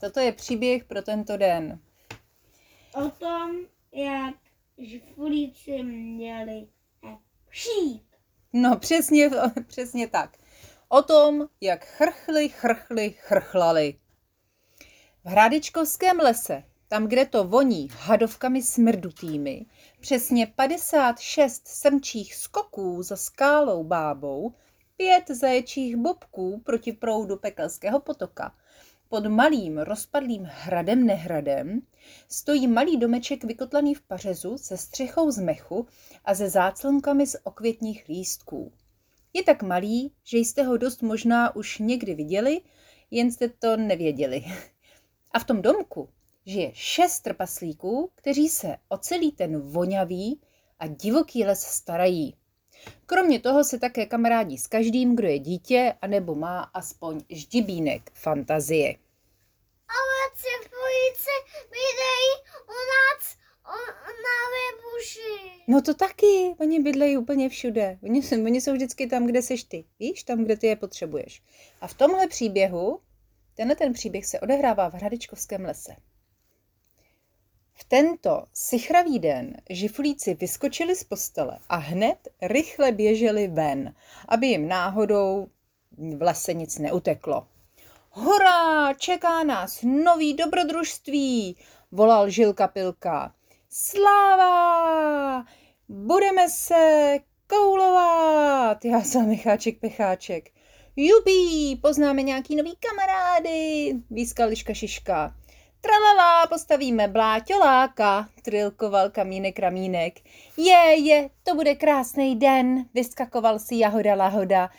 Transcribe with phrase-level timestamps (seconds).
[0.00, 1.80] Toto je příběh pro tento den.
[2.94, 3.56] O tom,
[3.92, 4.34] jak
[4.78, 6.68] žfulíci měli
[7.48, 8.06] přijít.
[8.52, 9.30] No přesně,
[9.66, 10.38] přesně tak.
[10.88, 13.94] O tom, jak chrchli, chrchli, chrchlali.
[15.24, 19.66] V Hradičkovském lese, tam, kde to voní hadovkami smrdutými,
[20.00, 24.54] přesně 56 srnčích skoků za skálou bábou,
[24.96, 28.54] pět zaječích bobků proti proudu pekelského potoka.
[29.10, 31.80] Pod malým rozpadlým hradem nehradem
[32.28, 35.86] stojí malý domeček vykotlaný v pařezu se střechou z mechu
[36.24, 38.72] a se záclonkami z okvětních lístků.
[39.32, 42.60] Je tak malý, že jste ho dost možná už někdy viděli,
[43.10, 44.44] jen jste to nevěděli.
[45.30, 46.08] A v tom domku
[46.46, 50.40] žije šest trpaslíků, kteří se o celý ten vonavý
[50.78, 52.34] a divoký les starají.
[53.06, 58.94] Kromě toho se také kamarádí s každým, kdo je dítě, anebo má aspoň ždibínek fantazie.
[59.88, 63.36] Ale cepující bydlejí u nás
[64.06, 65.62] na webuši.
[65.68, 67.98] No to taky, oni bydlejí úplně všude.
[68.02, 69.84] Oni, jsou- oni jsou vždycky tam, kde seš ty.
[69.98, 71.42] Víš, tam, kde ty je potřebuješ.
[71.80, 73.00] A v tomhle příběhu,
[73.54, 75.96] tenhle ten příběh se odehrává v Hradičkovském lese.
[77.80, 83.94] V tento sichravý den žifulíci vyskočili z postele a hned rychle běželi ven,
[84.28, 85.48] aby jim náhodou
[86.16, 87.46] v lese nic neuteklo.
[88.10, 91.56] Hurá, čeká nás nový dobrodružství,
[91.92, 93.34] volal Žilka Pilka.
[93.70, 95.44] Sláva!
[95.88, 100.50] Budeme se koulovat, jásal Micháček Pecháček.
[100.96, 105.34] Jubí, poznáme nějaký nový kamarády, výskal Liška Šiška.
[105.80, 110.18] Tralala, postavíme bláťoláka, trilkoval kamínek ramínek.
[110.56, 114.70] Je, je, to bude krásný den, vyskakoval si Jahoda Lahoda.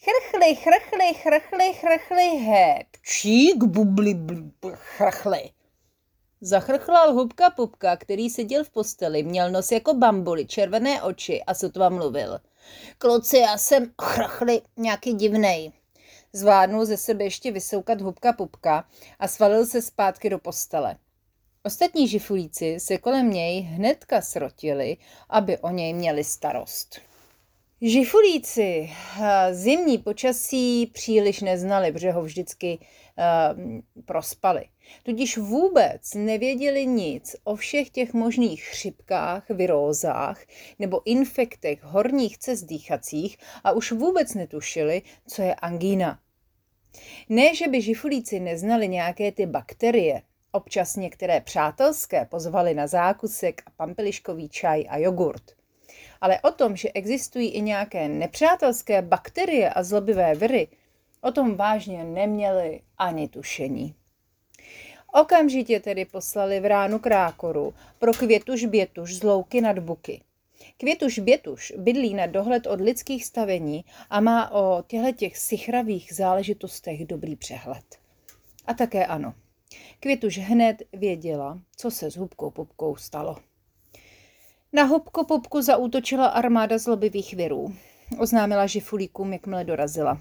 [0.00, 5.50] Chrchli, chrchli, chrchli, chrchli, he, pčík, bubli, bl, chrchli.
[6.40, 11.88] Zachrchlal hubka pupka, který seděl v posteli, měl nos jako bambuli, červené oči a sotva
[11.88, 12.38] mluvil.
[12.98, 15.72] Kluci, já jsem chrchli nějaký divnej.
[16.36, 18.84] Zvládnul ze sebe ještě vysoukat hubka pupka
[19.18, 20.96] a svalil se zpátky do postele.
[21.62, 24.96] Ostatní žifulíci se kolem něj hnedka srotili,
[25.28, 27.00] aby o něj měli starost.
[27.80, 34.64] Žifulíci eh, zimní počasí příliš neznali, protože ho vždycky uh, prospali.
[35.02, 40.40] Tudíž vůbec nevěděli nic o všech těch možných chřipkách, virózách
[40.78, 46.23] nebo infektech horních cest dýchacích a už vůbec netušili, co je angína.
[47.28, 50.22] Ne, že by žifulíci neznali nějaké ty bakterie,
[50.52, 55.42] občas některé přátelské pozvali na zákusek a pampeliškový čaj a jogurt–
[56.24, 60.68] ale o tom, že existují i nějaké nepřátelské bakterie a zlobivé viry,
[61.20, 63.94] o tom vážně neměli ani tušení.
[65.12, 70.20] Okamžitě tedy poslali v ránu krákoru pro květuš bětuš z louky nad buky.
[70.76, 77.06] Květuš bětuš bydlí na dohled od lidských stavení a má o těchto těch sichravých záležitostech
[77.06, 77.84] dobrý přehled.
[78.66, 79.34] A také ano.
[80.00, 83.36] Květuš hned věděla, co se s hubkou pupkou stalo.
[84.72, 87.74] Na hubku popku zaútočila armáda zlobivých virů.
[88.18, 90.20] Oznámila žifulíkům, jakmile dorazila.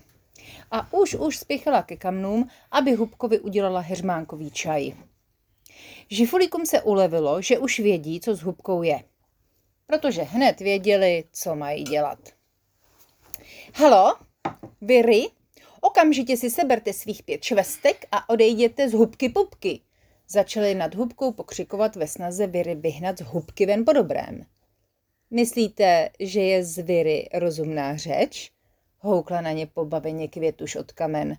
[0.71, 4.93] A už už spěchala ke kamnům, aby Hubkovi udělala heřmánkový čaj.
[6.09, 9.03] Žifulíkům se ulevilo, že už vědí, co s Hubkou je.
[9.87, 12.19] Protože hned věděli, co mají dělat.
[13.73, 14.15] Halo,
[14.81, 15.23] Viry,
[15.81, 19.81] okamžitě si seberte svých pět švestek a odejděte z Hubky Pupky,
[20.27, 24.45] Začali nad hubkou pokřikovat ve snaze Viry vyhnat z hubky ven po dobrém.
[25.31, 28.51] Myslíte, že je z Viry rozumná řeč?
[28.99, 31.37] Houkla na ně pobaveně květuš od kamen.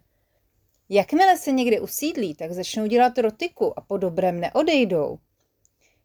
[0.89, 5.19] Jakmile se někde usídlí, tak začnou dělat rotiku a po dobrém neodejdou.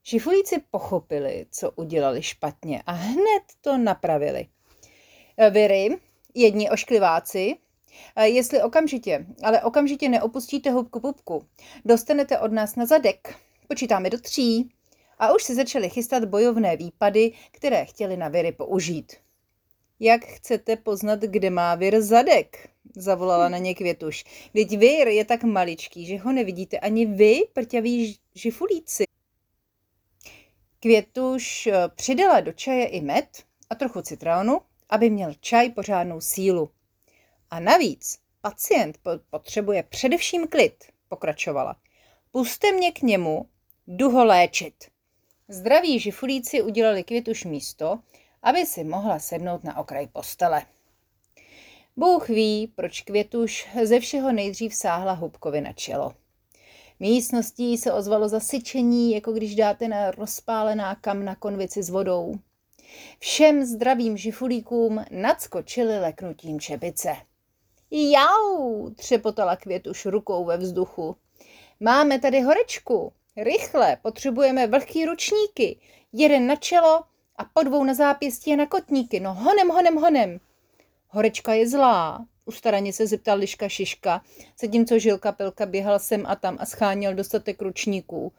[0.10, 4.48] Žifulíci pochopili, co udělali špatně a hned to napravili.
[5.52, 5.98] Viry,
[6.36, 7.58] jedni oškliváci,
[8.24, 11.46] Jestli okamžitě, ale okamžitě neopustíte hubku pupku,
[11.86, 13.36] dostanete od nás na zadek.
[13.68, 14.70] Počítáme do tří.
[15.20, 19.16] A už si začali chystat bojovné výpady, které chtěli na Viry použít.
[20.00, 22.70] Jak chcete poznat, kde má Vir zadek?
[22.96, 24.24] Zavolala na ně Květuš.
[24.54, 29.04] Teď Vir je tak maličký, že ho nevidíte ani vy, prťaví žifulíci.
[30.80, 33.28] Květuš eh, přidala do čaje i med
[33.70, 36.70] a trochu citronu, aby měl čaj pořádnou sílu.
[37.52, 39.00] A navíc pacient
[39.30, 41.76] potřebuje především klid, pokračovala.
[42.32, 43.46] Puste mě k němu,
[43.88, 44.74] jdu ho léčit.
[45.48, 48.00] Zdraví žifulíci udělali květuš místo,
[48.44, 50.66] aby si mohla sednout na okraj postele.
[51.96, 56.16] Bůh ví, proč květuš ze všeho nejdřív sáhla Hubkovi na čelo.
[57.00, 62.36] Místností se ozvalo zasyčení, jako když dáte na rozpálená kamna konvici s vodou.
[63.20, 67.16] Všem zdravým žifulíkům nadskočili leknutím čepice.
[67.92, 71.16] Jau, třepotala květuš rukou ve vzduchu.
[71.80, 73.14] Máme tady horečku.
[73.38, 75.80] Rychle, potřebujeme vlhký ručníky.
[76.14, 77.04] Jeden na čelo
[77.36, 79.20] a po dvou na zápěstí a na kotníky.
[79.20, 80.40] No honem, honem, honem.
[81.08, 84.22] Horečka je zlá, ustaraně se zeptal Liška Šiška,
[84.62, 88.32] zatímco Žilka Pilka běhal sem a tam a scháněl dostatek ručníků.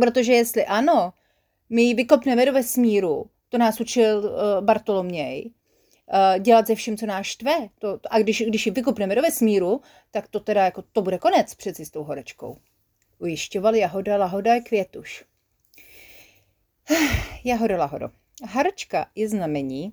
[0.00, 1.12] Protože jestli ano,
[1.70, 7.06] my ji vykopneme do vesmíru, to nás učil uh, Bartoloměj, uh, dělat ze vším, co
[7.06, 7.68] nás štve.
[7.78, 9.80] To, a když, když ji vykopneme do vesmíru,
[10.10, 12.56] tak to teda jako to bude konec přeci s tou horečkou.
[13.18, 15.24] Ujišťoval Jahoda Lahoda Květuš.
[17.44, 18.10] Jahoda Lahodo.
[18.44, 19.92] Harčka je znamení,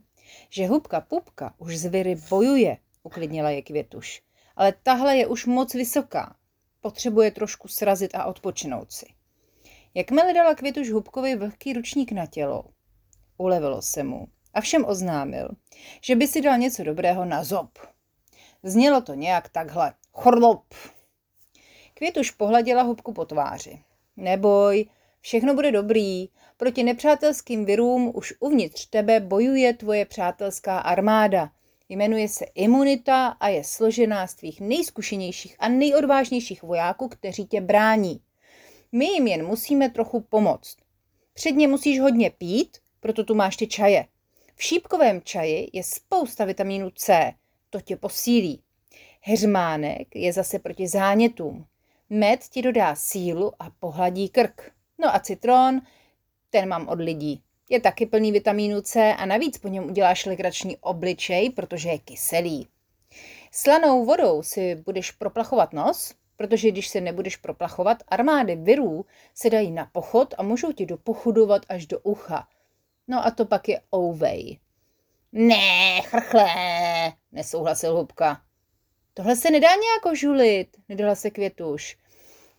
[0.49, 4.21] že hubka pupka už z viry bojuje, uklidnila je Květuš.
[4.55, 6.35] Ale tahle je už moc vysoká.
[6.81, 9.05] Potřebuje trošku srazit a odpočinout si.
[9.93, 12.63] Jakmile dala Květuš hubkovi vlhký ručník na tělo,
[13.37, 15.49] ulevilo se mu a všem oznámil,
[16.01, 17.69] že by si dal něco dobrého na zob.
[18.63, 19.93] Znělo to nějak takhle.
[20.11, 20.63] Chorlop.
[21.93, 23.83] Květuš pohladila hubku po tváři.
[24.17, 24.85] Neboj,
[25.21, 26.29] všechno bude dobrý.
[26.57, 31.51] Proti nepřátelským virům už uvnitř tebe bojuje tvoje přátelská armáda.
[31.89, 38.21] Jmenuje se imunita a je složená z tvých nejzkušenějších a nejodvážnějších vojáků, kteří tě brání.
[38.91, 40.77] My jim jen musíme trochu pomoct.
[41.33, 44.05] Předně musíš hodně pít, proto tu máš ty čaje.
[44.55, 47.31] V šípkovém čaji je spousta vitamínu C,
[47.69, 48.63] to tě posílí.
[49.21, 51.65] Heřmánek je zase proti zánětům.
[52.09, 54.71] Med ti dodá sílu a pohladí krk.
[54.99, 55.81] No a citron,
[56.49, 57.43] ten mám od lidí.
[57.69, 62.67] Je taky plný vitamínu C a navíc po něm uděláš legrační obličej, protože je kyselý.
[63.51, 69.71] Slanou vodou si budeš proplachovat nos, protože když se nebudeš proplachovat, armády virů se dají
[69.71, 72.47] na pochod a můžou ti dopochudovat až do ucha.
[73.07, 74.59] No a to pak je ouvej.
[75.31, 76.45] Ne, chrchle,
[77.31, 78.41] nesouhlasil Hubka.
[79.13, 81.97] Tohle se nedá nějak žulit, nedala se Květuš.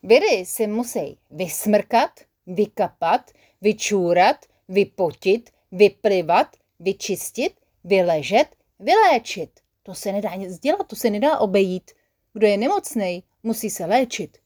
[0.03, 2.11] Viry si musí vysmrkat,
[2.47, 3.31] vykapat,
[3.61, 4.37] vyčůrat,
[4.69, 9.61] vypotit, vyplivat, vyčistit, vyležet, vyléčit.
[9.83, 11.91] To se nedá nic dělat, to se nedá obejít.
[12.33, 14.39] Kdo je nemocný, musí se léčit.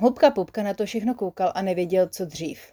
[0.00, 2.72] Hubka Pupka na to všechno koukal a nevěděl, co dřív.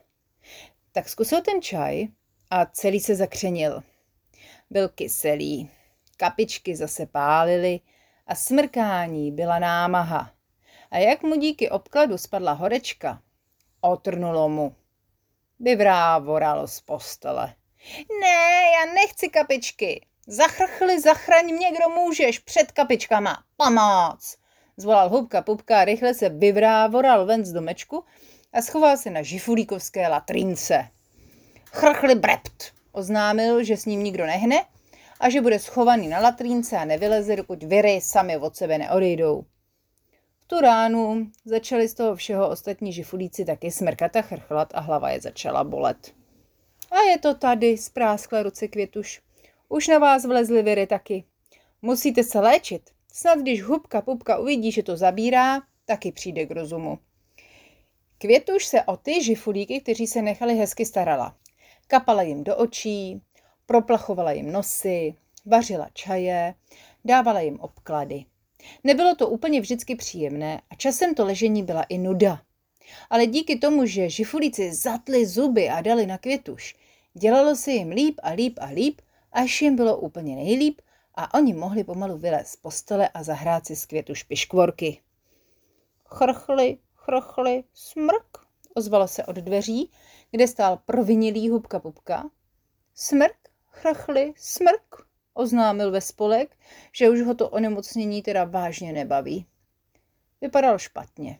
[0.91, 2.07] Tak zkusil ten čaj
[2.49, 3.83] a celý se zakřenil.
[4.69, 5.69] Byl kyselý,
[6.17, 7.79] kapičky zase pálily
[8.27, 10.31] a smrkání byla námaha.
[10.91, 13.21] A jak mu díky obkladu spadla horečka,
[13.81, 14.75] otrnulo mu.
[15.59, 17.53] Vyvrávoral z postele.
[18.21, 20.05] Ne, já nechci kapičky.
[20.27, 23.43] Zachrchli, zachraň mě, kdo můžeš, před kapičkama.
[23.57, 24.37] Pomoc!
[24.77, 28.03] Zvolal hubka pupka a rychle se vyvrávoral ven z domečku
[28.53, 30.87] a schoval se na žifulíkovské latrince.
[31.71, 34.65] Chrchli brept, oznámil, že s ním nikdo nehne
[35.19, 39.45] a že bude schovaný na latrínce a nevyleze, dokud viry sami od sebe neodejdou.
[40.47, 45.21] Tu ránu začali z toho všeho ostatní žifulíci taky smrkat a chrchlat a hlava je
[45.21, 46.13] začala bolet.
[46.91, 49.21] A je to tady, spráskla ruce květuš.
[49.69, 51.23] Už na vás vlezly viry taky.
[51.81, 52.89] Musíte se léčit.
[53.13, 56.99] Snad když hubka pupka uvidí, že to zabírá, taky přijde k rozumu.
[58.17, 61.35] Květuš se o ty žifulíky, kteří se nechali hezky starala.
[61.87, 63.21] Kapala jim do očí,
[63.65, 66.53] proplachovala jim nosy, vařila čaje,
[67.05, 68.25] dávala jim obklady.
[68.83, 72.41] Nebylo to úplně vždycky příjemné a časem to ležení byla i nuda.
[73.09, 76.75] Ale díky tomu, že žifulíci zatli zuby a dali na květuš,
[77.13, 80.81] dělalo se jim líp a líp a líp, až jim bylo úplně nejlíp
[81.15, 85.01] a oni mohli pomalu vylézt z postele a zahrát si z květuš piškvorky.
[86.05, 88.37] Chrchli, chrchli, smrk,
[88.73, 89.91] ozvalo se od dveří,
[90.31, 92.29] kde stál provinilý hubka pupka.
[92.95, 93.37] Smrk,
[93.69, 96.57] chrchli, smrk, oznámil ve spolek,
[96.91, 99.45] že už ho to onemocnění teda vážně nebaví.
[100.41, 101.39] Vypadal špatně.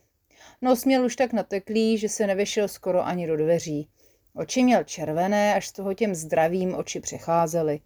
[0.61, 3.89] Nos měl už tak nateklý, že se nevyšel skoro ani do dveří.
[4.33, 7.79] Oči měl červené, až z toho těm zdravým oči přecházely.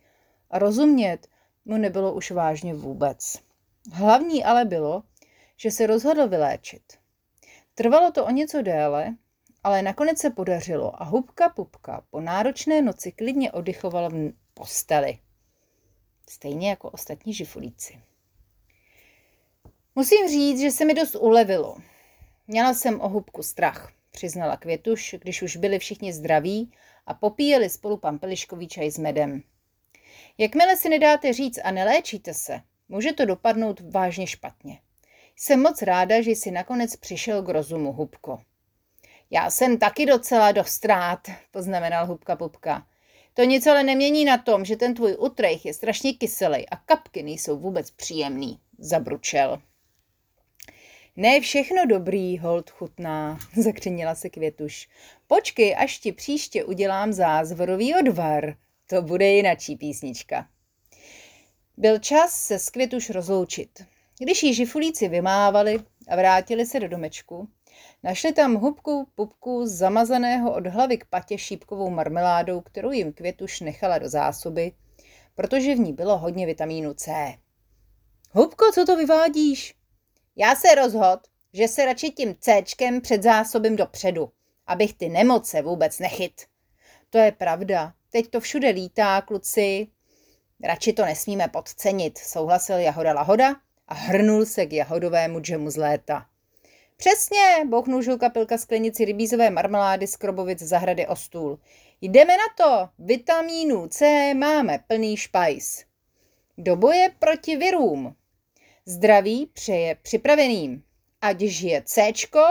[0.49, 1.27] A rozumět
[1.65, 3.39] mu nebylo už vážně vůbec.
[3.93, 5.03] Hlavní ale bylo,
[5.57, 6.83] že se rozhodl vyléčit.
[7.75, 9.15] Trvalo to o něco déle,
[9.63, 15.19] ale nakonec se podařilo a hubka pupka po náročné noci klidně oddychovala v posteli.
[16.29, 18.01] Stejně jako ostatní žifulíci.
[19.95, 21.77] Musím říct, že se mi dost ulevilo.
[22.47, 26.71] Měla jsem o hubku strach, přiznala Květuš, když už byli všichni zdraví
[27.05, 29.43] a popíjeli spolu pampeliškový čaj s medem.
[30.37, 34.79] Jakmile si nedáte říct a neléčíte se, může to dopadnout vážně špatně.
[35.35, 38.41] Jsem moc ráda, že jsi nakonec přišel k rozumu, Hubko.
[39.29, 42.87] Já jsem taky docela do ztrát, poznamenal Hubka Pupka.
[43.39, 47.23] To nic ale nemění na tom, že ten tvůj utrejch je strašně kyselý a kapky
[47.23, 49.61] nejsou vůbec příjemný, zabručel.
[51.15, 54.89] Ne všechno dobrý, hold chutná, zakřinila se Květuš.
[55.27, 58.55] Počkej, až ti příště udělám zázvorový odvar.
[58.87, 60.47] To bude jinačí písnička.
[61.77, 63.83] Byl čas se s Květuš rozloučit.
[64.19, 67.47] Když jí žifulíci vymávali a vrátili se do domečku,
[68.03, 73.97] našli tam hubku pupku zamazaného od hlavy k patě šípkovou marmeládou, kterou jim Květuš nechala
[73.97, 74.71] do zásoby,
[75.35, 77.35] protože v ní bylo hodně vitamínu C.
[78.31, 79.75] Hubko, co to vyvádíš?
[80.35, 81.19] Já se rozhod,
[81.53, 84.31] že se radši tím Cčkem před zásobem dopředu,
[84.67, 86.41] abych ty nemoce vůbec nechyt.
[87.09, 87.93] To je pravda.
[88.09, 89.87] Teď to všude lítá, kluci.
[90.63, 93.55] Radši to nesmíme podcenit, souhlasil Jahoda Lahoda
[93.87, 96.25] a hrnul se k jahodovému džemu z léta.
[97.01, 101.59] Přesně, bouchnul žulka pilka sklenici rybízové marmelády z krobovic zahrady o stůl.
[102.01, 105.85] Jdeme na to, vitamínu C máme plný špajs.
[106.57, 108.15] Do boje proti virům.
[108.85, 110.83] Zdraví přeje připraveným,
[111.21, 112.45] ať žije Cčko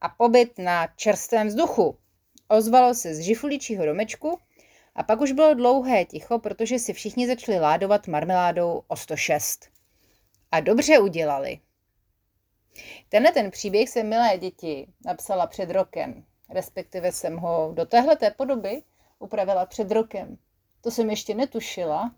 [0.00, 1.98] a pobyt na čerstvém vzduchu.
[2.48, 4.38] Ozvalo se z žifuličího domečku
[4.94, 9.68] a pak už bylo dlouhé ticho, protože si všichni začali ládovat marmeládou o 106.
[10.52, 11.60] A dobře udělali.
[13.08, 18.82] Tenhle ten příběh jsem, milé děti, napsala před rokem, respektive jsem ho do téhleté podoby
[19.18, 20.38] upravila před rokem.
[20.80, 22.14] To jsem ještě netušila,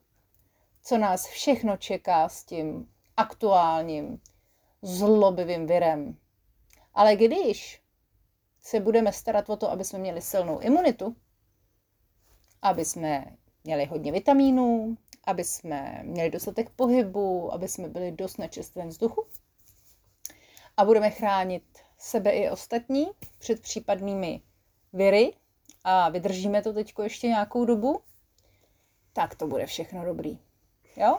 [0.82, 4.20] co nás všechno čeká s tím aktuálním
[4.82, 6.18] zlobivým virem.
[6.94, 7.82] Ale když
[8.60, 11.16] se budeme starat o to, aby jsme měli silnou imunitu,
[12.62, 13.24] aby jsme
[13.64, 19.26] měli hodně vitamínů, aby jsme měli dostatek pohybu, aby jsme byli dost na čerstvém vzduchu
[20.76, 21.64] a budeme chránit
[21.98, 23.06] sebe i ostatní
[23.38, 24.42] před případnými
[24.92, 25.34] viry
[25.84, 28.02] a vydržíme to teď ještě nějakou dobu,
[29.12, 30.38] tak to bude všechno dobrý.
[30.96, 31.18] Jo?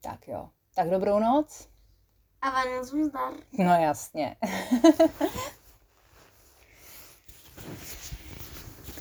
[0.00, 0.50] Tak jo.
[0.74, 1.68] Tak dobrou noc.
[2.40, 3.32] A Vánoc zdar.
[3.52, 4.36] No jasně.